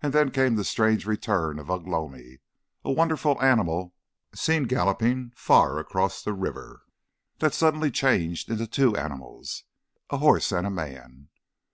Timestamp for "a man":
10.66-11.28